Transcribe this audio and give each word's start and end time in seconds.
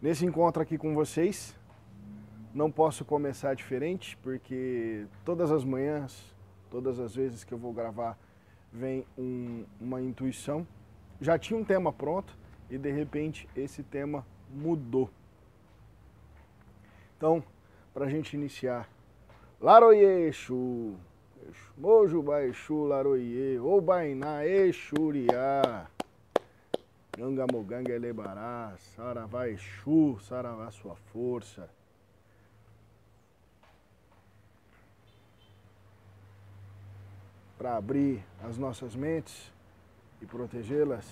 Nesse 0.00 0.26
encontro 0.26 0.62
aqui 0.62 0.76
com 0.76 0.94
vocês, 0.94 1.58
não 2.52 2.70
posso 2.70 3.02
começar 3.02 3.54
diferente, 3.54 4.14
porque 4.18 5.06
todas 5.24 5.50
as 5.50 5.64
manhãs, 5.64 6.34
todas 6.70 7.00
as 7.00 7.14
vezes 7.14 7.44
que 7.44 7.54
eu 7.54 7.56
vou 7.56 7.72
gravar, 7.72 8.18
vem 8.70 9.06
um, 9.16 9.64
uma 9.80 10.02
intuição. 10.02 10.66
Já 11.18 11.38
tinha 11.38 11.58
um 11.58 11.64
tema 11.64 11.90
pronto 11.94 12.36
e 12.68 12.76
de 12.76 12.90
repente 12.90 13.48
esse 13.56 13.82
tema 13.82 14.26
mudou. 14.50 15.08
Então, 17.16 17.42
para 17.94 18.04
a 18.04 18.08
gente 18.08 18.34
iniciar, 18.34 18.86
Laroie 19.58 20.28
Exu, 20.28 20.94
Mojo 21.74 22.22
Baixu 22.22 22.84
Laroie, 22.84 23.58
ou 23.60 23.80
Bainá 23.80 24.44
Exuriá. 27.16 27.26
Gangamoganga 27.26 27.92
Elebará, 27.92 28.74
Saravá 28.94 29.48
Exu, 29.48 30.18
Saravá 30.20 30.70
sua 30.70 30.94
força. 30.94 31.68
Para 37.56 37.76
abrir 37.76 38.22
as 38.44 38.58
nossas 38.58 38.94
mentes 38.94 39.50
e 40.20 40.26
protegê-las. 40.26 41.06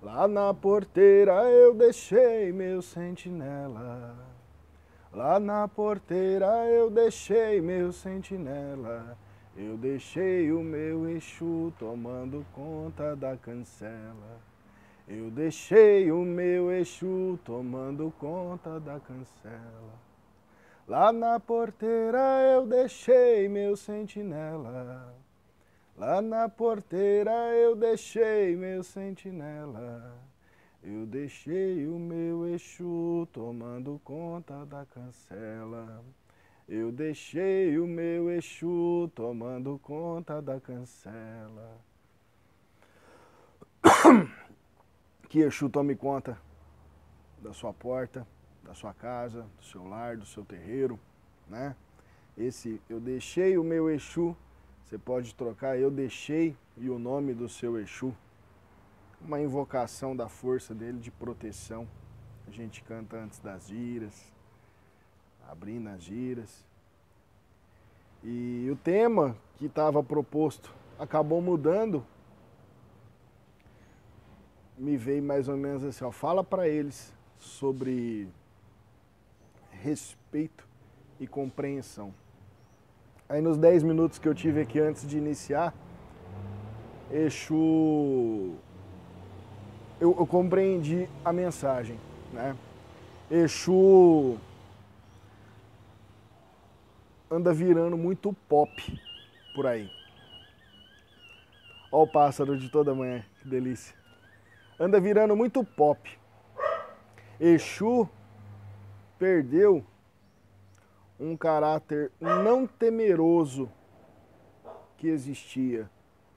Lá 0.00 0.26
na 0.26 0.52
porteira 0.52 1.44
eu 1.44 1.74
deixei 1.74 2.50
meu 2.50 2.82
sentinela. 2.82 4.16
Lá 5.12 5.38
na 5.38 5.68
porteira 5.68 6.66
eu 6.66 6.90
deixei 6.90 7.60
meu 7.60 7.92
sentinela. 7.92 9.16
Eu 9.56 9.76
deixei 9.76 10.50
o 10.50 10.62
meu 10.62 11.06
Exu 11.10 11.72
tomando 11.78 12.44
conta 12.54 13.14
da 13.14 13.36
cancela. 13.36 14.40
Eu 15.06 15.30
deixei 15.30 16.10
o 16.10 16.24
meu 16.24 16.72
Exu 16.72 17.38
tomando 17.44 18.10
conta 18.18 18.80
da 18.80 18.98
cancela. 18.98 20.00
Lá 20.88 21.12
na 21.12 21.38
porteira 21.38 22.18
eu 22.54 22.66
deixei 22.66 23.46
meu 23.46 23.76
sentinela. 23.76 25.14
Lá 25.98 26.22
na 26.22 26.48
porteira 26.48 27.30
eu 27.54 27.76
deixei 27.76 28.56
meu 28.56 28.82
sentinela. 28.82 30.16
Eu 30.82 31.04
deixei 31.04 31.86
o 31.86 31.98
meu 31.98 32.46
Exu 32.48 33.28
tomando 33.32 34.00
conta 34.02 34.64
da 34.64 34.86
cancela. 34.86 36.02
Eu 36.68 36.92
deixei 36.92 37.78
o 37.78 37.86
meu 37.86 38.30
Exu 38.30 39.10
tomando 39.14 39.78
conta 39.80 40.40
da 40.40 40.60
cancela. 40.60 41.80
Que 45.28 45.40
Exu 45.40 45.68
tome 45.68 45.96
conta 45.96 46.38
da 47.40 47.52
sua 47.52 47.72
porta, 47.72 48.26
da 48.62 48.74
sua 48.74 48.94
casa, 48.94 49.46
do 49.56 49.64
seu 49.64 49.86
lar, 49.88 50.16
do 50.16 50.26
seu 50.26 50.44
terreiro, 50.44 51.00
né? 51.48 51.74
Esse 52.36 52.80
eu 52.88 53.00
deixei 53.00 53.58
o 53.58 53.64
meu 53.64 53.90
Exu, 53.90 54.36
você 54.84 54.96
pode 54.96 55.34
trocar 55.34 55.78
eu 55.78 55.90
deixei 55.90 56.56
e 56.76 56.88
o 56.88 56.98
nome 56.98 57.34
do 57.34 57.48
seu 57.48 57.78
Exu. 57.78 58.14
Uma 59.20 59.40
invocação 59.40 60.14
da 60.14 60.28
força 60.28 60.74
dele 60.74 60.98
de 60.98 61.10
proteção. 61.10 61.88
A 62.46 62.50
gente 62.50 62.82
canta 62.82 63.16
antes 63.16 63.38
das 63.38 63.68
giras, 63.68 64.32
abrindo 65.48 65.88
as 65.88 66.02
giras. 66.02 66.64
E 68.22 68.68
o 68.70 68.76
tema 68.76 69.36
que 69.56 69.66
estava 69.66 70.02
proposto 70.02 70.72
acabou 70.98 71.40
mudando. 71.40 72.04
Me 74.78 74.96
veio 74.96 75.22
mais 75.22 75.48
ou 75.48 75.56
menos 75.56 75.84
assim, 75.84 76.04
ó, 76.04 76.10
fala 76.10 76.42
para 76.42 76.68
eles 76.68 77.12
sobre 77.38 78.28
respeito 79.70 80.66
e 81.18 81.26
compreensão. 81.26 82.14
Aí 83.28 83.40
nos 83.40 83.56
10 83.56 83.82
minutos 83.82 84.18
que 84.18 84.28
eu 84.28 84.34
tive 84.34 84.60
aqui 84.60 84.78
antes 84.78 85.06
de 85.06 85.16
iniciar, 85.18 85.74
Exu 87.10 88.56
eu, 90.02 90.16
eu 90.18 90.26
compreendi 90.26 91.08
a 91.24 91.32
mensagem, 91.32 91.96
né? 92.32 92.56
Exu 93.30 94.36
anda 97.32 97.54
virando 97.54 97.96
muito 97.96 98.30
pop 98.46 99.00
por 99.54 99.66
aí. 99.66 99.90
Ó 101.90 102.02
o 102.02 102.06
pássaro 102.06 102.58
de 102.58 102.68
toda 102.68 102.94
manhã, 102.94 103.24
que 103.40 103.48
delícia. 103.48 103.96
Anda 104.78 105.00
virando 105.00 105.34
muito 105.34 105.64
pop. 105.64 106.18
Exu 107.40 108.06
perdeu 109.18 109.82
um 111.18 111.34
caráter 111.34 112.12
não 112.20 112.66
temeroso 112.66 113.70
que 114.98 115.08
existia 115.08 115.88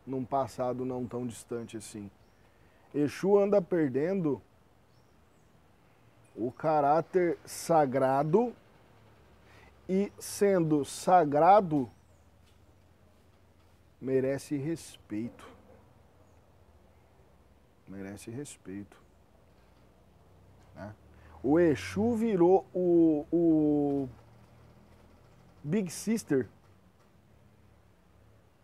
num 0.08 0.24
passado 0.24 0.86
não 0.86 1.06
tão 1.06 1.28
distante 1.28 1.76
assim. 1.76 2.10
Exu 2.94 3.38
anda 3.38 3.62
perdendo 3.62 4.42
o 6.34 6.52
caráter 6.52 7.38
sagrado 7.44 8.56
e 9.88 10.12
sendo 10.20 10.84
sagrado, 10.84 11.90
merece 14.02 14.58
respeito. 14.58 15.48
Merece 17.88 18.32
respeito. 18.32 19.00
Né? 20.76 20.94
O 21.44 21.60
Exu 21.60 22.16
virou 22.16 22.66
o, 22.74 23.26
o 23.32 24.10
Big 25.64 25.92
Sister 25.92 26.48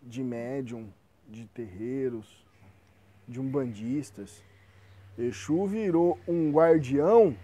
de 0.02 0.24
médium, 0.24 0.92
de 1.30 1.46
terreiros, 1.46 2.46
de 3.28 3.40
umbandistas. 3.40 4.44
Exu 5.18 5.68
virou 5.68 6.20
um 6.28 6.52
guardião 6.52 7.38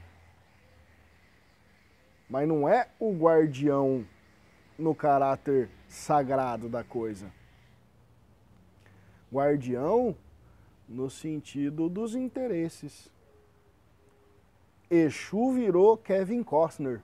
mas 2.29 2.47
não 2.47 2.67
é 2.67 2.89
o 2.99 3.13
guardião 3.13 4.05
no 4.77 4.93
caráter 4.93 5.69
sagrado 5.87 6.67
da 6.67 6.83
coisa. 6.83 7.31
Guardião 9.31 10.15
no 10.87 11.09
sentido 11.09 11.89
dos 11.89 12.15
interesses. 12.15 13.09
Exu 14.89 15.51
virou 15.51 15.97
Kevin 15.97 16.43
Costner, 16.43 17.01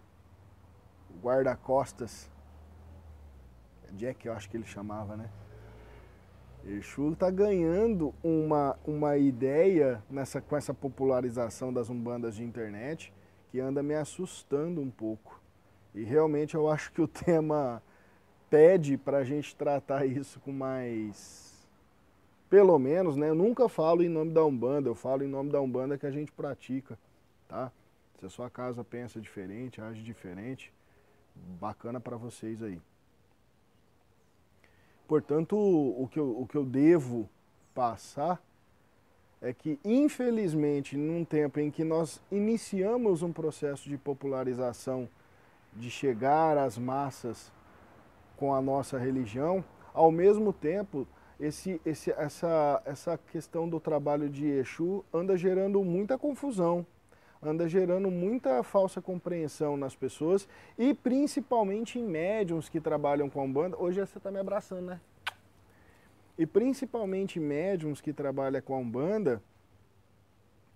guarda-costas. 1.21 2.29
Jack, 3.91 4.25
eu 4.25 4.33
acho 4.33 4.49
que 4.49 4.57
ele 4.57 4.65
chamava, 4.65 5.15
né? 5.15 5.29
Exu 6.65 7.11
está 7.11 7.29
ganhando 7.29 8.13
uma, 8.23 8.79
uma 8.85 9.17
ideia 9.17 10.01
nessa, 10.09 10.39
com 10.39 10.55
essa 10.55 10.73
popularização 10.73 11.73
das 11.73 11.89
umbandas 11.89 12.35
de 12.35 12.43
internet 12.43 13.13
que 13.53 13.59
anda 13.59 13.83
me 13.83 13.93
assustando 13.93 14.81
um 14.81 14.89
pouco. 14.89 15.39
E 15.93 16.03
realmente 16.03 16.55
eu 16.55 16.67
acho 16.67 16.91
que 16.91 16.99
o 16.99 17.05
tema 17.07 17.83
pede 18.49 18.97
para 18.97 19.19
a 19.19 19.23
gente 19.23 19.55
tratar 19.55 20.07
isso 20.07 20.39
com 20.39 20.51
mais. 20.51 21.53
Pelo 22.49 22.79
menos, 22.79 23.15
né? 23.15 23.29
Eu 23.29 23.35
nunca 23.35 23.69
falo 23.69 24.01
em 24.01 24.09
nome 24.09 24.31
da 24.31 24.43
Umbanda, 24.43 24.89
eu 24.89 24.95
falo 24.95 25.23
em 25.23 25.27
nome 25.27 25.51
da 25.51 25.61
Umbanda 25.61 25.99
que 25.99 26.05
a 26.07 26.09
gente 26.09 26.31
pratica, 26.31 26.97
tá? 27.47 27.71
Se 28.19 28.25
a 28.25 28.29
sua 28.29 28.49
casa 28.49 28.83
pensa 28.83 29.21
diferente, 29.21 29.79
age 29.79 30.01
diferente, 30.01 30.73
bacana 31.61 31.99
para 31.99 32.17
vocês 32.17 32.63
aí. 32.63 32.81
Portanto, 35.07 35.55
o 35.55 36.07
que, 36.11 36.17
eu, 36.17 36.39
o 36.41 36.47
que 36.47 36.57
eu 36.57 36.65
devo 36.65 37.29
passar 37.75 38.41
é 39.43 39.51
que, 39.51 39.77
infelizmente, 39.83 40.95
num 40.95 41.25
tempo 41.25 41.59
em 41.59 41.69
que 41.69 41.83
nós 41.83 42.21
iniciamos 42.31 43.21
um 43.21 43.33
processo 43.33 43.89
de 43.89 43.97
popularização, 43.97 45.07
de 45.73 45.91
chegar 45.91 46.57
às 46.57 46.77
massas 46.77 47.51
com 48.37 48.55
a 48.55 48.61
nossa 48.61 48.97
religião, 48.97 49.63
ao 49.93 50.09
mesmo 50.09 50.53
tempo, 50.53 51.05
esse, 51.37 51.81
esse, 51.85 52.11
essa, 52.11 52.81
essa 52.85 53.17
questão 53.17 53.67
do 53.67 53.81
trabalho 53.81 54.29
de 54.29 54.47
Exu 54.47 55.03
anda 55.13 55.35
gerando 55.35 55.83
muita 55.83 56.17
confusão, 56.17 56.85
anda 57.41 57.67
gerando 57.67 58.09
muita 58.09 58.63
falsa 58.63 59.01
compreensão 59.01 59.75
nas 59.75 59.93
pessoas 59.93 60.47
e 60.79 60.93
principalmente 60.93 61.99
em 61.99 62.03
médiums 62.03 62.69
que 62.69 62.79
trabalham 62.79 63.29
com 63.29 63.41
a 63.41 63.43
Umbanda. 63.43 63.75
Hoje 63.77 63.99
você 63.99 64.17
está 64.17 64.31
me 64.31 64.39
abraçando, 64.39 64.85
né? 64.85 65.01
E 66.37 66.45
principalmente 66.45 67.39
médiums 67.39 68.01
que 68.01 68.11
trabalham 68.11 68.61
com 68.61 68.73
a 68.75 68.77
Umbanda, 68.77 69.41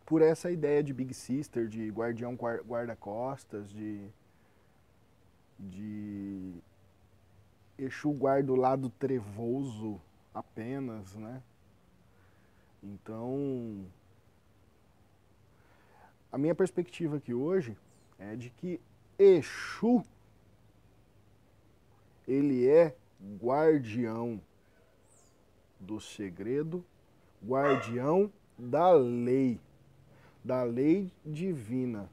por 0.05 0.21
essa 0.21 0.49
ideia 0.49 0.81
de 0.81 0.93
Big 0.93 1.13
Sister, 1.13 1.67
de 1.67 1.89
guardião 1.89 2.33
guarda-costas, 2.35 3.69
de, 3.69 4.07
de 5.59 6.53
Exu 7.77 8.11
guarda 8.13 8.53
o 8.53 8.55
lado 8.55 8.89
trevoso 8.89 9.99
apenas, 10.33 11.13
né? 11.15 11.43
Então, 12.81 13.85
a 16.31 16.37
minha 16.37 16.55
perspectiva 16.55 17.17
aqui 17.17 17.33
hoje 17.33 17.77
é 18.17 18.35
de 18.35 18.49
que 18.49 18.79
Exu 19.19 20.03
ele 22.27 22.67
é 22.67 22.95
guardião 23.41 24.39
do 25.79 25.99
segredo, 25.99 26.83
guardião 27.45 28.31
da 28.57 28.91
lei, 28.91 29.59
da 30.43 30.63
lei 30.63 31.11
divina. 31.25 32.09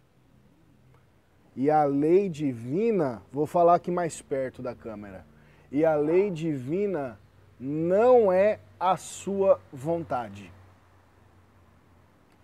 E 1.56 1.70
a 1.70 1.84
lei 1.84 2.28
divina, 2.28 3.22
vou 3.32 3.46
falar 3.46 3.76
aqui 3.76 3.90
mais 3.90 4.20
perto 4.20 4.61
da 4.61 4.75
câmera. 4.75 5.25
E 5.70 5.84
a 5.84 5.94
lei 5.94 6.31
divina 6.31 7.19
não 7.58 8.32
é 8.32 8.58
a 8.78 8.96
sua 8.96 9.61
vontade. 9.72 10.52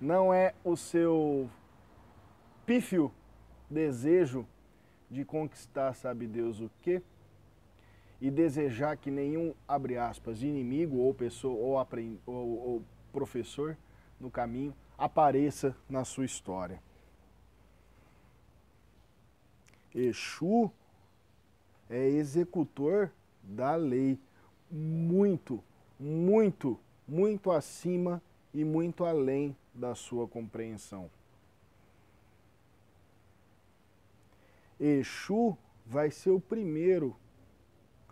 Não 0.01 0.33
é 0.33 0.55
o 0.65 0.77
seu 0.77 1.51
pífio 2.65 3.13
desejo 3.69 4.47
de 5.11 5.25
conquistar, 5.25 5.93
sabe 5.95 6.27
Deus 6.27 6.61
o 6.61 6.71
quê? 6.83 7.03
E 8.21 8.31
desejar 8.31 8.97
que 8.97 9.11
nenhum, 9.11 9.55
abre 9.67 9.97
aspas, 9.97 10.43
inimigo 10.43 10.99
ou 10.99 11.15
pessoa 11.15 11.55
ou, 11.55 11.79
aprend, 11.79 12.19
ou, 12.27 12.59
ou 12.59 12.83
professor 13.13 13.77
no 14.19 14.31
caminho 14.31 14.75
apareça 14.99 15.75
na 15.89 16.05
sua 16.05 16.27
história. 16.27 16.83
Exu 19.95 20.71
é 21.89 22.07
executor 22.07 23.11
da 23.43 23.75
lei, 23.75 24.19
muito, 24.71 25.63
muito, 25.99 26.79
muito 27.09 27.51
acima 27.51 28.23
e 28.55 28.65
muito 28.65 29.05
além 29.05 29.57
da 29.75 29.95
sua 29.95 30.29
compreensão. 30.29 31.11
Exu 34.79 35.57
vai 35.85 36.11
ser 36.11 36.31
o 36.31 36.41
primeiro 36.41 37.17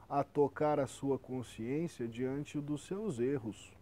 a 0.08 0.24
tocar 0.24 0.80
a 0.80 0.86
sua 0.86 1.18
consciência 1.18 2.08
diante 2.08 2.58
dos 2.60 2.86
seus 2.86 3.18
erros. 3.18 3.72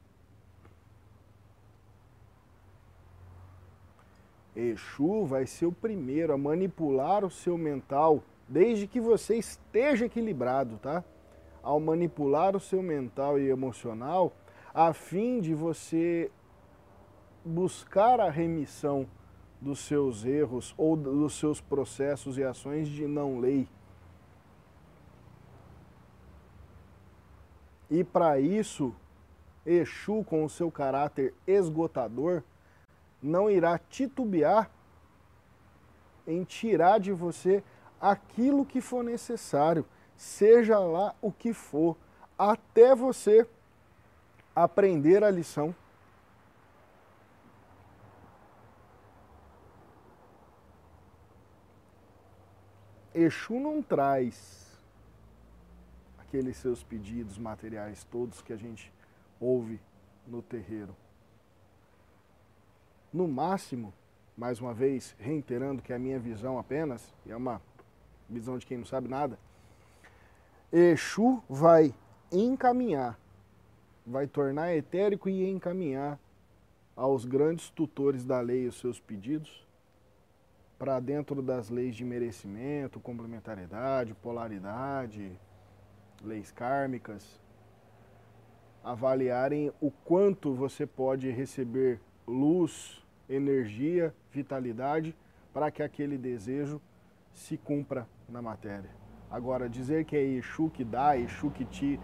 Exu 4.57 5.25
vai 5.27 5.47
ser 5.47 5.67
o 5.67 5.73
primeiro 5.73 6.33
a 6.33 6.39
manipular 6.39 7.25
o 7.25 7.31
seu 7.31 7.57
mental, 7.57 8.23
desde 8.49 8.87
que 8.87 9.01
você 9.01 9.37
esteja 9.37 10.07
equilibrado, 10.07 10.79
tá? 10.79 11.05
Ao 11.63 11.79
manipular 11.79 12.57
o 12.57 12.61
seu 12.61 12.83
mental 12.83 13.39
e 13.39 13.49
emocional, 13.49 14.33
a 14.73 14.93
fim 14.93 15.41
de 15.41 15.55
você 15.55 16.31
buscar 17.45 18.19
a 18.19 18.31
remissão 18.31 19.07
dos 19.61 19.81
seus 19.81 20.25
erros 20.25 20.75
ou 20.77 20.97
dos 20.97 21.35
seus 21.35 21.61
processos 21.61 22.39
e 22.39 22.45
ações 22.45 22.89
de 22.89 23.07
não 23.07 23.39
lei. 23.39 23.69
E 27.91 28.03
para 28.03 28.41
isso, 28.41 28.95
Exu, 29.65 30.25
com 30.25 30.45
o 30.45 30.51
seu 30.51 30.71
caráter 30.71 31.35
esgotador, 31.47 32.43
não 33.23 33.51
irá 33.51 33.79
titubear 33.79 34.71
em 36.27 36.45
tirar 36.45 36.99
de 36.99 37.13
você 37.13 37.63
aquilo 38.01 38.67
que 38.67 38.81
for 38.81 39.03
necessário, 39.03 39.85
seja 40.17 40.79
lá 40.79 41.15
o 41.21 41.31
que 41.33 41.53
for, 41.53 41.97
até 42.39 42.95
você 42.95 43.47
aprender 44.55 45.23
a 45.23 45.31
lição. 45.31 45.75
Exu 53.15 53.59
não 53.59 53.81
traz 53.83 54.66
aqueles 56.27 56.57
seus 56.57 56.83
pedidos 56.83 57.39
materiais 57.39 58.05
todos 58.05 58.43
que 58.43 58.53
a 58.53 58.57
gente 58.57 58.93
ouve 59.41 59.81
no 60.27 60.43
terreiro. 60.43 60.95
No 63.13 63.29
máximo, 63.29 63.95
mais 64.37 64.61
uma 64.61 64.75
vez, 64.75 65.15
reiterando 65.19 65.81
que 65.81 65.93
é 65.93 65.97
a 65.97 66.01
minha 66.01 66.19
visão 66.19 66.59
apenas, 66.59 67.15
e 67.25 67.31
é 67.31 67.37
uma 67.37 67.63
visão 68.29 68.59
de 68.59 68.67
quem 68.67 68.79
não 68.79 68.85
sabe 68.85 69.09
nada, 69.09 69.39
Exu 70.73 71.43
vai 71.49 71.95
encaminhar, 72.31 73.19
vai 74.05 74.27
tornar 74.27 74.75
etérico 74.75 75.29
e 75.29 75.49
encaminhar 75.49 76.19
aos 76.97 77.25
grandes 77.25 77.71
tutores 77.71 78.25
da 78.25 78.41
lei 78.41 78.67
os 78.67 78.81
seus 78.81 78.99
pedidos, 78.99 79.65
para 80.77 80.99
dentro 80.99 81.41
das 81.41 81.71
leis 81.71 81.95
de 81.95 82.05
merecimento, 82.05 83.01
complementariedade, 83.01 84.13
polaridade, 84.15 85.39
leis 86.25 86.51
kármicas, 86.51 87.41
avaliarem 88.83 89.73
o 89.81 89.91
quanto 89.91 90.55
você 90.55 90.87
pode 90.87 91.31
receber 91.31 92.01
luz, 92.27 93.03
energia, 93.29 94.15
vitalidade 94.31 95.15
para 95.53 95.71
que 95.71 95.83
aquele 95.83 96.17
desejo 96.17 96.81
se 97.33 97.57
cumpra 97.57 98.07
na 98.29 98.41
matéria. 98.41 98.91
Agora, 99.31 99.69
dizer 99.69 100.05
que 100.05 100.17
é 100.17 100.23
Exu 100.23 100.71
que 100.71 100.85
dá, 100.85 101.17
Exu 101.17 101.51
que 101.51 101.65
te 101.65 101.99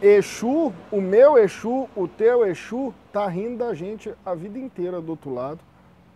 Exu, 0.00 0.72
o 0.90 1.00
meu 1.00 1.38
Exu, 1.38 1.88
o 1.94 2.08
teu 2.08 2.44
Exu, 2.44 2.92
tá 3.12 3.26
rindo 3.28 3.58
da 3.58 3.72
gente 3.72 4.12
a 4.24 4.34
vida 4.34 4.58
inteira 4.58 5.00
do 5.00 5.10
outro 5.10 5.32
lado, 5.32 5.60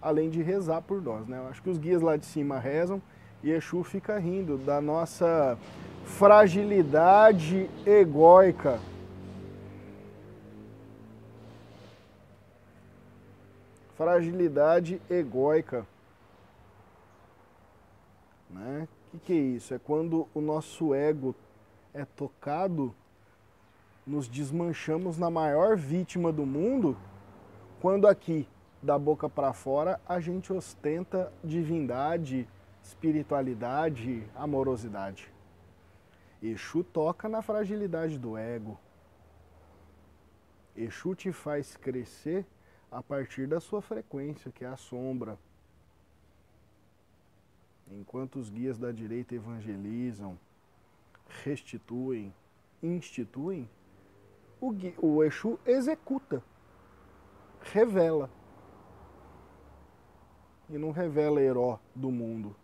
além 0.02 0.28
de 0.28 0.42
rezar 0.42 0.82
por 0.82 1.00
nós, 1.00 1.26
né? 1.26 1.38
Eu 1.38 1.48
acho 1.48 1.62
que 1.62 1.70
os 1.70 1.78
guias 1.78 2.02
lá 2.02 2.16
de 2.16 2.26
cima 2.26 2.58
rezam 2.58 3.00
e 3.48 3.84
fica 3.84 4.18
rindo 4.18 4.58
da 4.58 4.80
nossa 4.80 5.56
fragilidade 6.04 7.70
egóica. 7.86 8.80
Fragilidade 13.94 15.00
egóica. 15.08 15.86
Né? 18.50 18.88
O 19.14 19.18
que, 19.18 19.18
que 19.24 19.32
é 19.32 19.36
isso? 19.36 19.74
É 19.74 19.78
quando 19.78 20.26
o 20.34 20.40
nosso 20.40 20.92
ego 20.92 21.32
é 21.94 22.04
tocado 22.04 22.92
nos 24.04 24.28
desmanchamos 24.28 25.18
na 25.18 25.30
maior 25.30 25.76
vítima 25.76 26.32
do 26.32 26.44
mundo, 26.44 26.96
quando 27.80 28.08
aqui, 28.08 28.46
da 28.82 28.98
boca 28.98 29.28
para 29.28 29.52
fora, 29.52 30.00
a 30.08 30.20
gente 30.20 30.52
ostenta 30.52 31.32
divindade, 31.42 32.48
espiritualidade, 32.86 34.24
amorosidade. 34.34 35.28
Exu 36.40 36.84
toca 36.84 37.28
na 37.28 37.42
fragilidade 37.42 38.16
do 38.16 38.38
ego. 38.38 38.78
Exu 40.76 41.14
te 41.14 41.32
faz 41.32 41.76
crescer 41.76 42.46
a 42.90 43.02
partir 43.02 43.48
da 43.48 43.58
sua 43.58 43.82
frequência, 43.82 44.52
que 44.52 44.64
é 44.64 44.68
a 44.68 44.76
sombra. 44.76 45.36
Enquanto 47.90 48.36
os 48.38 48.48
guias 48.48 48.78
da 48.78 48.92
direita 48.92 49.34
evangelizam, 49.34 50.38
restituem, 51.42 52.32
instituem, 52.80 53.68
o, 54.60 54.72
o 55.02 55.24
Exu 55.24 55.58
executa, 55.66 56.42
revela. 57.62 58.30
E 60.68 60.78
não 60.78 60.92
revela 60.92 61.40
herói 61.40 61.78
do 61.94 62.10
mundo. 62.10 62.54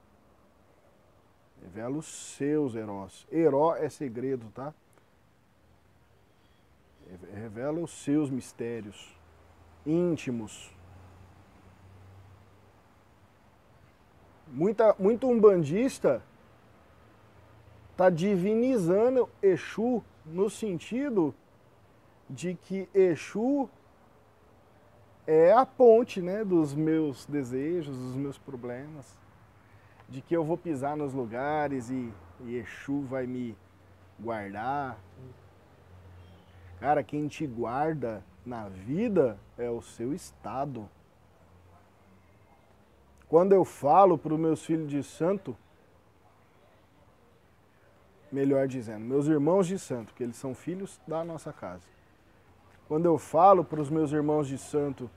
Revela 1.62 1.96
os 1.96 2.06
seus 2.06 2.74
heróis. 2.74 3.26
Herói 3.30 3.84
é 3.84 3.88
segredo, 3.88 4.50
tá? 4.54 4.74
Revela 7.32 7.80
os 7.80 7.90
seus 7.90 8.30
mistérios 8.30 9.14
íntimos. 9.86 10.74
Muita, 14.48 14.94
muito 14.98 15.28
umbandista 15.28 16.22
está 17.90 18.10
divinizando 18.10 19.28
Exu 19.40 20.02
no 20.26 20.50
sentido 20.50 21.34
de 22.28 22.54
que 22.54 22.88
Exu 22.94 23.68
é 25.26 25.52
a 25.52 25.64
ponte 25.64 26.20
né, 26.20 26.44
dos 26.44 26.74
meus 26.74 27.24
desejos, 27.26 27.96
dos 27.96 28.16
meus 28.16 28.38
problemas, 28.38 29.16
de 30.12 30.20
que 30.20 30.36
eu 30.36 30.44
vou 30.44 30.56
pisar 30.56 30.96
nos 30.96 31.12
lugares 31.12 31.90
e, 31.90 32.12
e 32.44 32.56
Exu 32.56 33.00
vai 33.02 33.26
me 33.26 33.56
guardar. 34.20 34.98
Cara, 36.78 37.02
quem 37.02 37.26
te 37.26 37.46
guarda 37.46 38.22
na 38.44 38.68
vida 38.68 39.38
é 39.56 39.68
o 39.70 39.80
seu 39.80 40.12
estado. 40.12 40.88
Quando 43.28 43.52
eu 43.52 43.64
falo 43.64 44.18
para 44.18 44.34
os 44.34 44.38
meus 44.38 44.64
filhos 44.64 44.88
de 44.88 45.02
santo, 45.02 45.56
melhor 48.30 48.68
dizendo, 48.68 49.04
meus 49.04 49.26
irmãos 49.26 49.66
de 49.66 49.78
santo, 49.78 50.14
que 50.14 50.22
eles 50.22 50.36
são 50.36 50.54
filhos 50.54 51.00
da 51.08 51.24
nossa 51.24 51.52
casa 51.52 51.92
quando 52.92 53.06
eu 53.06 53.16
falo 53.16 53.64
para 53.64 53.80
os 53.80 53.88
meus 53.88 54.12
irmãos 54.12 54.46
de 54.46 54.58
santo 54.58 55.10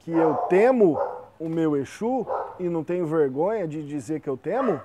que 0.00 0.10
eu 0.10 0.34
temo 0.50 0.98
o 1.40 1.48
meu 1.48 1.74
Exu 1.74 2.26
e 2.58 2.68
não 2.68 2.84
tenho 2.84 3.06
vergonha 3.06 3.66
de 3.66 3.86
dizer 3.86 4.20
que 4.20 4.28
eu 4.28 4.36
temo, 4.36 4.80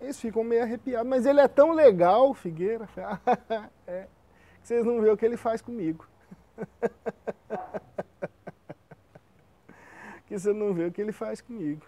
eles 0.00 0.20
ficam 0.20 0.42
meio 0.42 0.62
arrepiados. 0.62 1.08
Mas 1.08 1.26
ele 1.26 1.40
é 1.40 1.48
tão 1.48 1.72
legal, 1.72 2.32
Figueira, 2.34 2.88
é, 3.86 4.06
que 4.60 4.68
vocês 4.68 4.84
não 4.84 5.00
vê 5.00 5.10
o 5.10 5.16
que 5.16 5.24
ele 5.24 5.36
faz 5.36 5.62
comigo. 5.62 6.06
que 10.26 10.38
você 10.38 10.52
não 10.52 10.74
vê 10.74 10.86
o 10.86 10.92
que 10.92 11.00
ele 11.00 11.12
faz 11.12 11.40
comigo. 11.40 11.86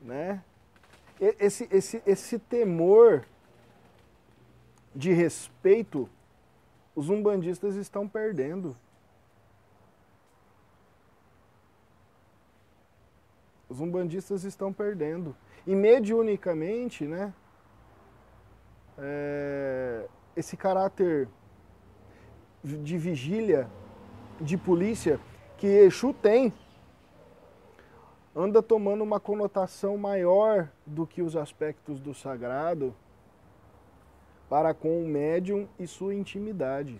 Né? 0.00 0.42
Esse, 1.18 1.66
esse, 1.70 2.02
esse 2.06 2.38
temor 2.38 3.24
de 4.94 5.12
respeito, 5.12 6.08
os 6.94 7.10
umbandistas 7.10 7.74
estão 7.76 8.08
perdendo. 8.08 8.76
Os 13.76 13.80
umbandistas 13.82 14.42
estão 14.44 14.72
perdendo. 14.72 15.36
E 15.66 15.74
mediunicamente, 15.74 17.04
né? 17.04 17.34
É, 18.96 20.06
esse 20.34 20.56
caráter 20.56 21.28
de 22.64 22.96
vigília, 22.96 23.68
de 24.40 24.56
polícia 24.56 25.20
que 25.58 25.66
Exu 25.66 26.14
tem, 26.14 26.54
anda 28.34 28.62
tomando 28.62 29.04
uma 29.04 29.20
conotação 29.20 29.98
maior 29.98 30.70
do 30.86 31.06
que 31.06 31.20
os 31.20 31.36
aspectos 31.36 32.00
do 32.00 32.14
sagrado 32.14 32.94
para 34.48 34.72
com 34.72 35.02
o 35.02 35.06
médium 35.06 35.68
e 35.78 35.86
sua 35.86 36.14
intimidade. 36.14 36.98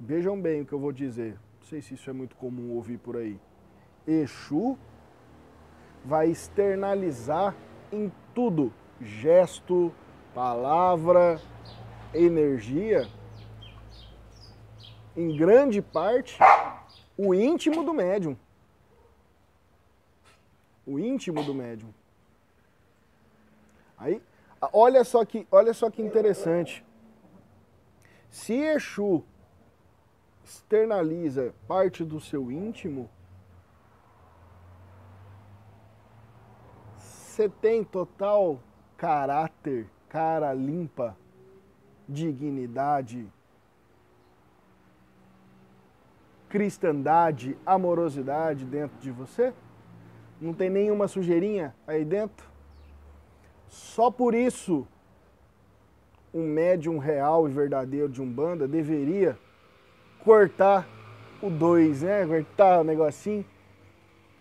Vejam 0.00 0.40
bem 0.40 0.62
o 0.62 0.66
que 0.66 0.72
eu 0.72 0.78
vou 0.78 0.90
dizer. 0.90 1.38
Não 1.60 1.66
sei 1.68 1.82
se 1.82 1.92
isso 1.92 2.08
é 2.08 2.14
muito 2.14 2.34
comum 2.36 2.72
ouvir 2.72 2.96
por 2.96 3.18
aí. 3.18 3.38
Exu 4.06 4.78
vai 6.04 6.28
externalizar 6.28 7.54
em 7.90 8.12
tudo, 8.34 8.72
gesto, 9.00 9.92
palavra, 10.34 11.40
energia, 12.12 13.08
em 15.16 15.36
grande 15.36 15.80
parte, 15.80 16.38
o 17.16 17.34
íntimo 17.34 17.84
do 17.84 17.94
médium. 17.94 18.36
O 20.86 20.98
íntimo 20.98 21.42
do 21.42 21.54
médium. 21.54 21.94
Aí, 23.96 24.20
olha 24.72 25.04
só 25.04 25.24
que, 25.24 25.46
olha 25.50 25.72
só 25.72 25.90
que 25.90 26.02
interessante. 26.02 26.84
Se 28.28 28.54
Exu 28.54 29.24
externaliza 30.44 31.54
parte 31.66 32.04
do 32.04 32.20
seu 32.20 32.50
íntimo, 32.50 33.08
você 37.34 37.48
tem 37.48 37.82
total 37.82 38.60
caráter, 38.96 39.88
cara 40.08 40.54
limpa, 40.54 41.16
dignidade, 42.08 43.26
cristandade, 46.48 47.58
amorosidade 47.66 48.64
dentro 48.64 48.96
de 49.00 49.10
você? 49.10 49.52
Não 50.40 50.54
tem 50.54 50.70
nenhuma 50.70 51.08
sujeirinha 51.08 51.74
aí 51.88 52.04
dentro? 52.04 52.48
Só 53.68 54.12
por 54.12 54.32
isso 54.32 54.86
um 56.32 56.46
médium 56.46 56.98
real 56.98 57.48
e 57.48 57.52
verdadeiro 57.52 58.08
de 58.08 58.22
Umbanda 58.22 58.68
deveria 58.68 59.36
cortar 60.22 60.86
o 61.42 61.50
dois, 61.50 62.02
né? 62.02 62.24
Cortar 62.24 62.80
o 62.80 62.84
negocinho 62.84 63.44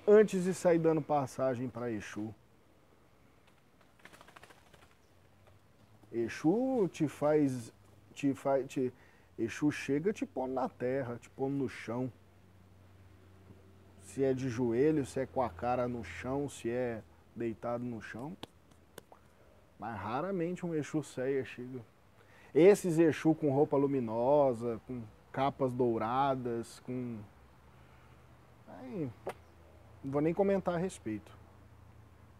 antes 0.07 0.43
de 0.43 0.53
sair 0.53 0.77
dando 0.77 1.01
passagem 1.01 1.67
para 1.67 1.91
Exu. 1.91 2.33
Exu 6.13 6.87
te 6.91 7.07
faz, 7.07 7.73
te 8.13 8.33
faz, 8.35 8.67
te, 8.67 8.93
Exu 9.37 9.71
chega 9.71 10.13
te 10.13 10.27
pondo 10.27 10.53
na 10.53 10.69
terra, 10.69 11.17
te 11.19 11.27
pondo 11.31 11.55
no 11.55 11.67
chão. 11.67 12.11
Se 14.03 14.23
é 14.23 14.31
de 14.31 14.47
joelho, 14.47 15.05
se 15.07 15.21
é 15.21 15.25
com 15.25 15.41
a 15.41 15.49
cara 15.49 15.87
no 15.87 16.03
chão, 16.03 16.47
se 16.47 16.69
é 16.69 17.01
deitado 17.35 17.83
no 17.83 17.99
chão. 17.99 18.37
Mas 19.79 19.99
raramente 19.99 20.63
um 20.63 20.75
Exu 20.75 21.01
ceia 21.01 21.43
chega. 21.43 21.81
Esses 22.53 22.99
Exu 22.99 23.33
com 23.33 23.51
roupa 23.51 23.75
luminosa, 23.75 24.79
com 24.85 25.01
capas 25.31 25.73
douradas, 25.73 26.79
com. 26.81 27.17
Aí, 28.67 29.09
não 30.03 30.11
vou 30.11 30.21
nem 30.21 30.33
comentar 30.33 30.75
a 30.75 30.77
respeito. 30.77 31.35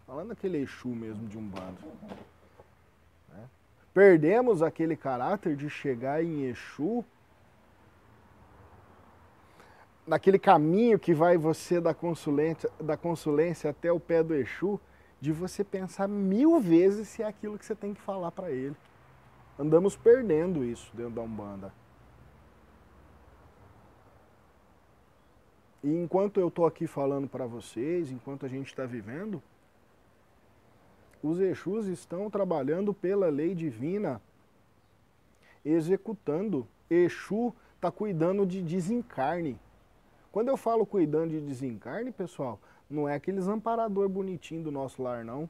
Falando 0.06 0.30
daquele 0.30 0.60
Exu 0.60 0.89
mesmo 0.89 1.27
de 1.27 1.39
um 1.39 1.48
bando. 1.48 1.80
Perdemos 3.94 4.62
aquele 4.62 4.96
caráter 4.96 5.56
de 5.56 5.70
chegar 5.70 6.24
em 6.24 6.46
Exu, 6.46 7.06
naquele 10.06 10.40
caminho 10.40 10.98
que 10.98 11.14
vai 11.14 11.38
você 11.38 11.80
da 11.80 11.94
consulência, 11.94 12.70
da 12.80 12.98
consulência 12.98 13.70
até 13.70 13.92
o 13.92 14.00
pé 14.00 14.24
do 14.24 14.34
Exu, 14.34 14.80
de 15.22 15.32
você 15.32 15.64
pensar 15.64 16.08
mil 16.08 16.60
vezes 16.60 17.08
se 17.08 17.22
é 17.22 17.28
aquilo 17.28 17.58
que 17.58 17.66
você 17.66 17.76
tem 17.76 17.94
que 17.94 18.02
falar 18.02 18.32
para 18.32 18.52
ele. 18.52 18.76
Andamos 19.58 19.96
perdendo 19.96 20.66
isso 20.66 20.92
dentro 20.96 21.14
da 21.14 21.22
Umbanda. 21.22 21.72
E 25.84 25.96
enquanto 25.96 26.40
eu 26.40 26.48
estou 26.48 26.66
aqui 26.66 26.88
falando 26.88 27.28
para 27.28 27.46
vocês, 27.46 28.10
enquanto 28.10 28.46
a 28.46 28.50
gente 28.50 28.68
está 28.68 28.86
vivendo, 28.86 29.44
os 31.24 31.39
Exus 31.39 31.88
estão 31.88 32.30
trabalhando 32.30 32.94
pela 32.94 33.30
lei 33.30 33.56
divina, 33.56 34.22
executando. 35.63 36.68
Exu 36.89 37.56
está 37.75 37.89
cuidando 37.89 38.46
de 38.46 38.62
desencarne. 38.62 39.58
Quando 40.34 40.50
eu 40.50 40.58
falo 40.58 40.86
cuidando 40.86 41.32
de 41.32 41.39
desencarne, 41.39 42.12
pessoal, 42.12 42.60
não 42.89 43.08
é 43.08 43.15
aqueles 43.15 43.48
amparador 43.48 44.10
bonitinho 44.10 44.63
do 44.63 44.72
nosso 44.72 45.01
lar, 45.01 45.24
não. 45.24 45.50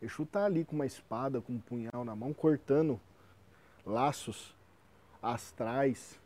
Exu 0.00 0.22
está 0.22 0.46
ali 0.46 0.64
com 0.64 0.74
uma 0.74 0.86
espada, 0.86 1.40
com 1.40 1.52
um 1.52 1.60
punhal 1.60 2.04
na 2.04 2.16
mão, 2.16 2.32
cortando 2.32 2.98
laços 3.84 4.56
astrais, 5.22 6.18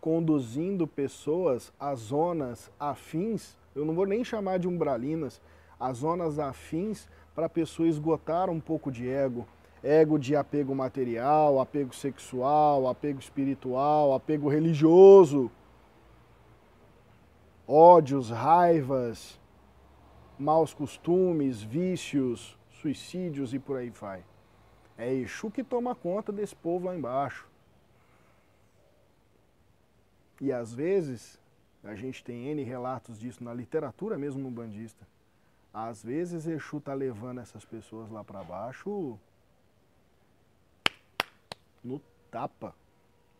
conduzindo 0.00 0.86
pessoas 0.86 1.72
a 1.78 1.92
zonas 1.94 2.70
afins, 2.78 3.56
eu 3.74 3.84
não 3.84 3.94
vou 3.94 4.06
nem 4.06 4.24
chamar 4.24 4.58
de 4.58 4.68
umbralinas, 4.68 5.40
as 5.82 5.98
zonas 5.98 6.38
afins 6.38 7.08
para 7.34 7.46
a 7.46 7.48
pessoa 7.48 7.88
esgotar 7.88 8.48
um 8.48 8.60
pouco 8.60 8.90
de 8.92 9.08
ego. 9.08 9.44
Ego 9.82 10.16
de 10.16 10.36
apego 10.36 10.72
material, 10.76 11.58
apego 11.58 11.92
sexual, 11.92 12.86
apego 12.86 13.18
espiritual, 13.18 14.14
apego 14.14 14.48
religioso, 14.48 15.50
ódios, 17.66 18.30
raivas, 18.30 19.40
maus 20.38 20.72
costumes, 20.72 21.60
vícios, 21.62 22.56
suicídios 22.70 23.52
e 23.52 23.58
por 23.58 23.76
aí 23.76 23.90
vai. 23.90 24.24
É 24.96 25.12
Exu 25.12 25.50
que 25.50 25.64
toma 25.64 25.96
conta 25.96 26.30
desse 26.30 26.54
povo 26.54 26.86
lá 26.86 26.94
embaixo. 26.94 27.48
E 30.40 30.52
às 30.52 30.72
vezes, 30.72 31.40
a 31.82 31.96
gente 31.96 32.22
tem 32.22 32.46
N 32.46 32.62
relatos 32.62 33.18
disso 33.18 33.42
na 33.42 33.52
literatura 33.52 34.16
mesmo 34.16 34.40
no 34.40 34.50
bandista. 34.50 35.04
Às 35.72 36.02
vezes 36.02 36.46
Exu 36.46 36.80
tá 36.80 36.92
levando 36.92 37.40
essas 37.40 37.64
pessoas 37.64 38.10
lá 38.10 38.22
para 38.22 38.44
baixo 38.44 39.18
no 41.82 42.00
tapa, 42.30 42.74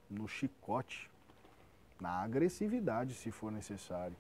no 0.09 0.27
chicote, 0.27 1.11
na 2.01 2.23
agressividade, 2.23 3.15
se 3.15 3.31
for 3.31 3.53
necessário. 3.53 4.17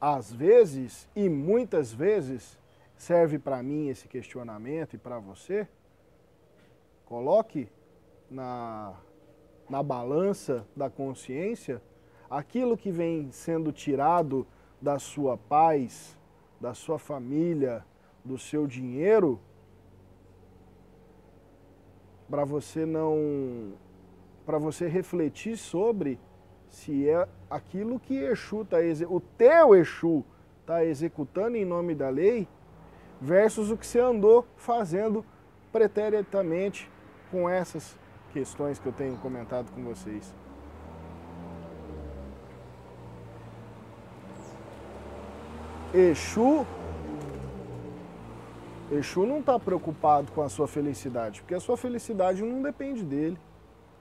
Às 0.00 0.32
vezes, 0.32 1.08
e 1.16 1.28
muitas 1.28 1.92
vezes, 1.92 2.58
serve 2.96 3.38
para 3.38 3.62
mim 3.62 3.88
esse 3.88 4.06
questionamento 4.06 4.94
e 4.94 4.98
para 4.98 5.18
você, 5.18 5.66
coloque 7.04 7.68
na, 8.30 8.94
na 9.68 9.82
balança 9.82 10.66
da 10.76 10.88
consciência 10.88 11.82
aquilo 12.30 12.76
que 12.76 12.92
vem 12.92 13.32
sendo 13.32 13.72
tirado 13.72 14.46
da 14.80 14.98
sua 14.98 15.36
paz, 15.36 16.16
da 16.60 16.74
sua 16.74 16.98
família, 16.98 17.84
do 18.24 18.38
seu 18.38 18.66
dinheiro, 18.66 19.40
para 22.28 22.44
você 22.44 22.84
não 22.84 23.72
para 24.44 24.58
você 24.58 24.88
refletir 24.88 25.56
sobre 25.58 26.18
se 26.68 27.08
é 27.08 27.28
aquilo 27.50 28.00
que 28.00 28.14
Exu 28.14 28.62
está 28.62 28.78
o 29.08 29.20
teu 29.20 29.74
Exu 29.74 30.24
está 30.60 30.84
executando 30.84 31.56
em 31.56 31.64
nome 31.64 31.94
da 31.94 32.10
lei, 32.10 32.46
versus 33.20 33.70
o 33.70 33.76
que 33.76 33.86
você 33.86 34.00
andou 34.00 34.46
fazendo 34.56 35.24
preteritamente 35.72 36.90
com 37.30 37.48
essas 37.48 37.98
questões 38.32 38.78
que 38.78 38.86
eu 38.86 38.92
tenho 38.92 39.16
comentado 39.16 39.72
com 39.72 39.82
vocês. 39.82 40.34
Exu 45.92 46.66
Exu 48.90 49.26
não 49.26 49.40
está 49.40 49.58
preocupado 49.58 50.32
com 50.32 50.42
a 50.42 50.48
sua 50.48 50.68
felicidade, 50.68 51.40
porque 51.40 51.54
a 51.54 51.60
sua 51.60 51.76
felicidade 51.76 52.42
não 52.42 52.62
depende 52.62 53.04
dele. 53.04 53.38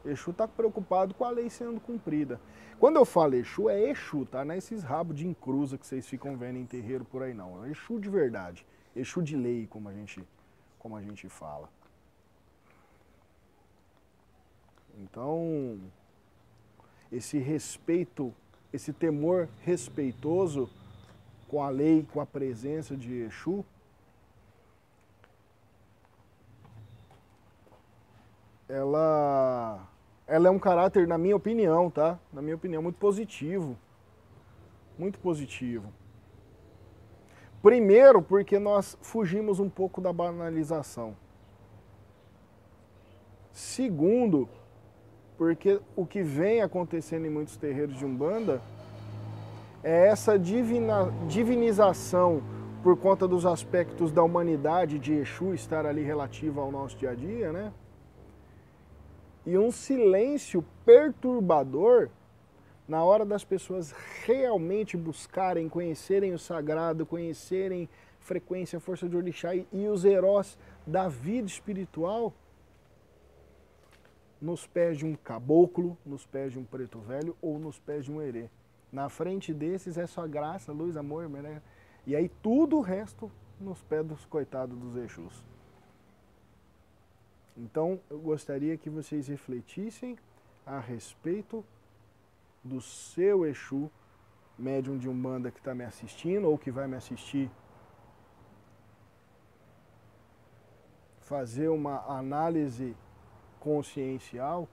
Exu 0.05 0.31
está 0.31 0.47
preocupado 0.47 1.13
com 1.13 1.25
a 1.25 1.29
lei 1.29 1.49
sendo 1.49 1.79
cumprida. 1.79 2.39
Quando 2.79 2.97
eu 2.97 3.05
falo 3.05 3.35
Exu, 3.35 3.69
é 3.69 3.89
Exu, 3.89 4.25
tá? 4.25 4.45
Não 4.45 4.53
é 4.53 4.57
esses 4.57 4.83
rabos 4.83 5.17
de 5.17 5.27
encruza 5.27 5.77
que 5.77 5.85
vocês 5.85 6.07
ficam 6.07 6.37
vendo 6.37 6.57
em 6.57 6.65
terreiro 6.65 7.03
por 7.03 7.23
aí, 7.23 7.33
não. 7.33 7.65
É 7.65 7.71
Exu 7.71 7.99
de 7.99 8.09
verdade. 8.09 8.65
Exu 8.95 9.21
de 9.21 9.35
lei, 9.35 9.67
como 9.67 9.89
a 9.89 9.93
gente, 9.93 10.23
como 10.79 10.95
a 10.95 11.01
gente 11.01 11.27
fala. 11.27 11.69
Então, 14.99 15.79
esse 17.11 17.37
respeito, 17.37 18.33
esse 18.71 18.93
temor 18.93 19.49
respeitoso 19.61 20.69
com 21.47 21.63
a 21.63 21.69
lei, 21.69 22.05
com 22.11 22.19
a 22.19 22.25
presença 22.25 22.95
de 22.95 23.13
Exu, 23.21 23.63
ela, 28.67 29.87
ela 30.27 30.47
é 30.47 30.51
um 30.51 30.59
caráter, 30.59 31.07
na 31.07 31.17
minha 31.17 31.35
opinião, 31.35 31.89
tá? 31.89 32.19
Na 32.33 32.41
minha 32.41 32.55
opinião, 32.55 32.81
muito 32.81 32.99
positivo. 32.99 33.77
Muito 34.97 35.19
positivo. 35.19 35.93
Primeiro, 37.61 38.21
porque 38.21 38.59
nós 38.59 38.97
fugimos 39.01 39.59
um 39.59 39.69
pouco 39.69 40.01
da 40.01 40.11
banalização. 40.11 41.15
Segundo, 43.51 44.47
porque 45.37 45.79
o 45.95 46.05
que 46.05 46.21
vem 46.21 46.61
acontecendo 46.61 47.25
em 47.25 47.29
muitos 47.29 47.57
terreiros 47.57 47.97
de 47.97 48.05
Umbanda 48.05 48.61
é 49.83 50.07
essa 50.07 50.37
divina, 50.37 51.11
divinização 51.27 52.41
por 52.83 52.97
conta 52.97 53.27
dos 53.27 53.45
aspectos 53.45 54.11
da 54.11 54.23
humanidade 54.23 54.99
de 54.99 55.13
Exu 55.13 55.53
estar 55.53 55.85
ali 55.85 56.03
relativo 56.03 56.61
ao 56.61 56.71
nosso 56.71 56.97
dia 56.97 57.11
a 57.11 57.15
dia, 57.15 57.51
né? 57.51 57.73
e 59.47 59.57
um 59.57 59.71
silêncio 59.71 60.61
perturbador 60.85 62.09
na 62.85 63.01
hora 63.01 63.25
das 63.25 63.45
pessoas 63.45 63.93
realmente 64.25 64.97
buscarem, 64.97 65.69
conhecerem 65.69 66.33
o 66.33 66.39
sagrado, 66.39 67.05
conhecerem 67.05 67.87
frequência, 68.19 68.77
força 68.77 69.07
de 69.07 69.15
orixá 69.15 69.55
e, 69.55 69.65
e 69.71 69.87
os 69.87 70.03
heróis 70.03 70.57
da 70.85 71.07
vida 71.07 71.47
espiritual 71.47 72.33
nos 74.41 74.67
pés 74.67 74.97
de 74.97 75.05
um 75.05 75.15
caboclo, 75.15 75.97
nos 76.05 76.25
pés 76.25 76.51
de 76.51 76.59
um 76.59 76.65
preto 76.65 76.99
velho 76.99 77.33
ou 77.41 77.57
nos 77.57 77.79
pés 77.79 78.03
de 78.03 78.11
um 78.11 78.21
herê. 78.21 78.49
Na 78.91 79.09
frente 79.09 79.53
desses 79.53 79.97
é 79.97 80.07
só 80.07 80.25
graça, 80.27 80.71
luz, 80.71 80.95
amor, 80.95 81.29
né? 81.29 81.61
e 82.05 82.15
aí 82.15 82.29
tudo 82.41 82.77
o 82.77 82.81
resto 82.81 83.31
nos 83.59 83.81
pés 83.83 84.05
dos 84.05 84.25
coitados 84.25 84.77
dos 84.77 84.95
Exus. 84.95 85.43
Então, 87.57 87.99
eu 88.09 88.19
gostaria 88.19 88.77
que 88.77 88.89
vocês 88.89 89.27
refletissem 89.27 90.17
a 90.65 90.79
respeito 90.79 91.65
do 92.63 92.79
seu 92.79 93.45
Exu, 93.45 93.89
médium 94.57 94.97
de 94.97 95.09
Umbanda 95.09 95.51
que 95.51 95.59
está 95.59 95.73
me 95.73 95.83
assistindo 95.83 96.47
ou 96.47 96.57
que 96.57 96.71
vai 96.71 96.87
me 96.87 96.95
assistir. 96.95 97.49
Fazer 101.21 101.67
uma 101.67 102.05
análise 102.05 102.95
consciencial 103.59 104.67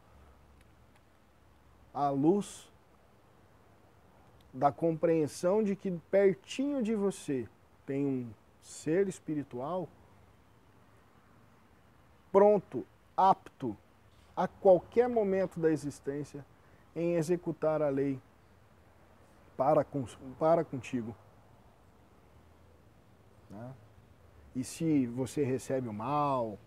à 1.93 2.11
luz 2.11 2.71
da 4.55 4.71
compreensão 4.71 5.63
de 5.63 5.75
que 5.75 5.91
pertinho 6.11 6.81
de 6.81 6.95
você 6.95 7.49
tem 7.85 8.07
um 8.07 8.31
ser 8.63 9.09
espiritual 9.09 9.89
pronto, 12.35 12.87
apto 13.17 13.77
a 14.37 14.49
qualquer 14.49 15.09
momento 15.09 15.61
da 15.61 15.71
existência 15.71 16.45
em 16.95 17.15
executar 17.15 17.83
a 17.83 17.89
lei 17.89 18.21
para, 19.57 19.87
para 20.39 20.65
contigo. 20.65 21.15
Né? 23.49 23.73
E 24.57 24.65
se 24.65 25.07
você 25.07 25.45
recebe 25.45 25.89
o 25.89 25.93
mal, 25.93 26.59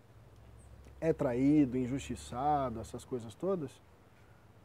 é 1.00 1.12
traído, 1.12 1.76
injustiçado, 1.76 2.80
essas 2.80 3.04
coisas 3.04 3.34
todas, 3.34 3.70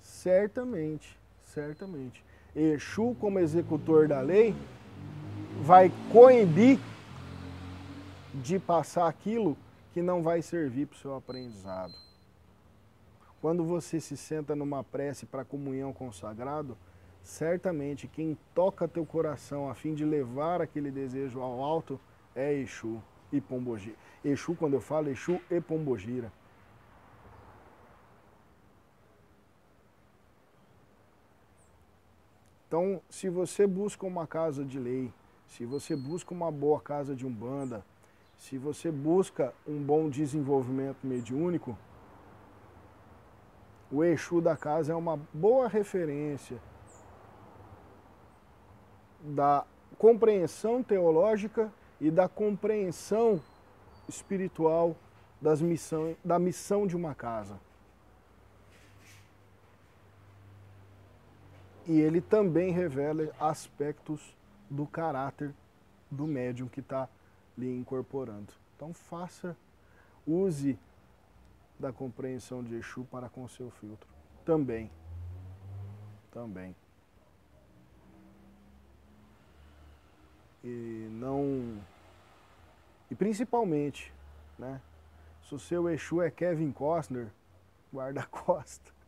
certamente, 0.02 1.20
certamente, 1.44 2.24
Exu, 2.56 3.16
como 3.20 3.40
executor 3.40 4.08
da 4.08 4.22
lei, 4.22 4.56
vai 5.62 5.92
coibir 6.12 6.80
de 8.34 8.60
passar 8.60 9.08
aquilo 9.08 9.58
que 9.94 10.02
não 10.02 10.22
vai 10.22 10.42
servir 10.42 10.88
para 10.88 10.96
o 10.96 11.00
seu 11.00 11.16
aprendizado. 11.16 11.94
Quando 13.42 13.64
você 13.64 14.00
se 14.00 14.16
senta 14.16 14.56
numa 14.56 14.84
prece 14.84 15.26
para 15.26 15.44
comunhão 15.44 15.92
com 15.92 16.08
o 16.08 16.14
sagrado, 16.14 16.78
certamente 17.22 18.08
quem 18.08 18.38
toca 18.54 18.88
teu 18.88 19.06
coração 19.06 19.70
a 19.70 19.76
fim 19.76 19.94
de 19.94 20.06
levar 20.06 20.62
aquele 20.62 20.90
desejo 20.90 21.42
ao 21.42 21.62
alto 21.62 22.00
é 22.36 22.54
Exu 22.54 23.02
e 23.32 23.42
Pombogira. 23.42 23.96
Exu, 24.24 24.56
quando 24.56 24.74
eu 24.74 24.82
falo 24.82 25.10
Exu 25.10 25.40
e 25.50 25.60
Pombogira. 25.60 26.32
Então, 32.74 33.00
se 33.08 33.30
você 33.30 33.68
busca 33.68 34.04
uma 34.04 34.26
casa 34.26 34.66
de 34.66 34.80
lei, 34.80 35.14
se 35.48 35.64
você 35.64 35.96
busca 35.96 36.34
uma 36.34 36.52
boa 36.52 36.82
casa 36.82 37.16
de 37.16 37.24
umbanda, 37.24 37.86
se 38.36 38.58
você 38.58 38.90
busca 38.90 39.54
um 39.68 39.80
bom 39.80 40.10
desenvolvimento 40.10 40.98
mediúnico, 41.04 41.78
o 43.92 44.04
Exu 44.04 44.42
da 44.42 44.58
casa 44.58 44.92
é 44.92 44.96
uma 44.96 45.18
boa 45.32 45.68
referência 45.68 46.58
da 49.22 49.68
compreensão 50.00 50.82
teológica 50.82 51.72
e 52.02 52.10
da 52.10 52.28
compreensão 52.28 53.40
espiritual 54.10 54.96
das 55.40 55.62
missão, 55.62 56.16
da 56.26 56.40
missão 56.40 56.88
de 56.88 56.96
uma 56.96 57.14
casa. 57.14 57.60
E 61.86 62.00
ele 62.00 62.22
também 62.22 62.72
revela 62.72 63.30
aspectos 63.40 64.36
do 64.70 64.86
caráter 64.86 65.54
do 66.10 66.26
médium 66.26 66.68
que 66.68 66.80
está 66.80 67.10
lhe 67.58 67.70
incorporando. 67.76 68.54
Então 68.76 68.94
faça, 68.94 69.56
use 70.26 70.78
da 71.78 71.92
compreensão 71.92 72.64
de 72.64 72.76
Exu 72.76 73.04
para 73.06 73.28
com 73.28 73.48
seu 73.48 73.70
filtro. 73.72 74.08
Também. 74.46 74.90
Também. 76.32 76.76
E 80.64 81.08
não. 81.12 81.78
E 83.12 83.16
principalmente, 83.16 84.14
né? 84.58 84.82
Se 85.44 85.56
o 85.56 85.60
seu 85.60 85.90
Exu 85.90 86.22
é 86.22 86.32
Kevin 86.32 86.72
Costner, 86.72 87.28
guarda-costa. 87.94 88.92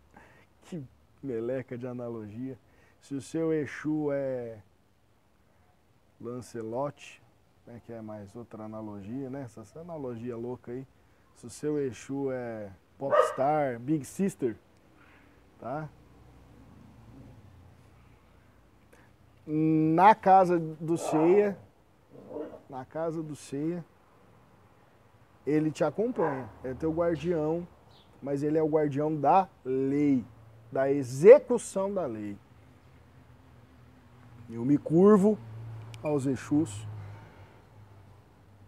Que 0.68 0.84
meleca 1.22 1.78
de 1.78 1.86
analogia. 1.86 2.58
Se 3.06 3.14
o 3.14 3.22
seu 3.22 3.54
Exu 3.54 4.12
é 4.12 4.58
Lancelot, 6.20 7.22
né, 7.68 7.80
que 7.86 7.94
é 7.94 8.02
mais 8.02 8.36
outra 8.36 8.64
analogia, 8.64 9.30
né? 9.30 9.44
Essa, 9.44 9.62
essa 9.62 9.80
analogia 9.82 10.36
louca 10.36 10.72
aí. 10.72 10.88
Se 11.36 11.46
o 11.46 11.50
seu 11.52 11.78
Exu 11.78 12.32
é 12.32 12.72
popstar, 12.98 13.80
Big 13.80 14.04
Sister, 14.04 14.58
tá? 15.60 15.88
Na 19.46 20.16
casa 20.16 20.58
do 20.58 20.98
Ceia, 20.98 21.56
na 22.68 22.84
casa 22.86 23.22
do 23.22 23.36
Ceia, 23.36 23.86
ele 25.46 25.70
te 25.70 25.84
acompanha, 25.84 26.50
é 26.64 26.74
teu 26.74 26.92
guardião, 26.92 27.68
mas 28.20 28.42
ele 28.42 28.58
é 28.58 28.64
o 28.64 28.68
guardião 28.68 29.16
da 29.16 29.48
lei, 29.64 30.26
da 30.72 30.92
execução 30.92 31.94
da 31.94 32.08
lei. 32.08 32.36
Eu 34.50 34.64
me 34.64 34.78
curvo 34.78 35.38
aos 36.04 36.26
Exus 36.26 36.86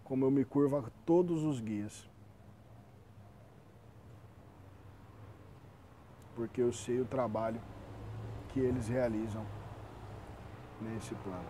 como 0.07 0.23
eu 0.23 0.31
me 0.31 0.45
curvo 0.45 0.77
a 0.77 0.83
todos 1.05 1.43
os 1.43 1.59
guias. 1.59 2.09
Porque 6.33 6.61
eu 6.61 6.71
sei 6.71 7.01
o 7.01 7.05
trabalho 7.05 7.59
que 8.47 8.59
eles 8.61 8.87
realizam 8.87 9.45
nesse 10.81 11.13
plano. 11.15 11.49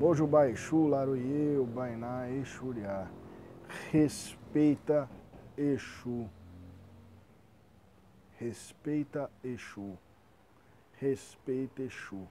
Ojubá 0.00 0.48
Exu, 0.48 0.88
Laruie, 0.88 1.56
Ubainá, 1.56 2.28
Exuriá. 2.28 3.08
Respeita 3.92 5.08
Exu. 5.56 6.28
Respeita 8.40 9.30
Exu. 9.42 9.96
Respeita 11.00 11.82
Exu. 11.82 12.26